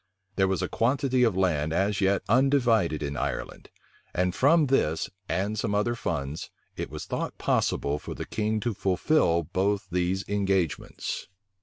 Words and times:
There 0.35 0.47
was 0.47 0.63
a 0.63 0.67
quantity 0.67 1.21
of 1.21 1.37
land 1.37 1.71
as 1.71 2.01
yet 2.01 2.23
undivided 2.27 3.03
in 3.03 3.15
Ireland; 3.15 3.69
and 4.15 4.33
from 4.33 4.65
this 4.65 5.11
and 5.29 5.59
some 5.59 5.75
other 5.75 5.93
funds, 5.93 6.49
it 6.75 6.89
was 6.89 7.05
thought 7.05 7.37
possible 7.37 7.99
for 7.99 8.15
the 8.15 8.25
king 8.25 8.59
to 8.61 8.73
fulfil 8.73 9.43
both 9.43 9.85
these 9.91 10.27
engagements. 10.27 11.27